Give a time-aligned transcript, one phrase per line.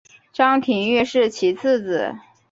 [0.33, 2.15] 张廷玉是其次子。